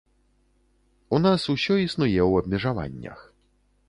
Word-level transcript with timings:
У 1.17 1.19
нас 1.25 1.45
усё 1.53 1.77
існуе 1.83 2.21
ў 2.23 2.45
абмежаваннях. 2.45 3.19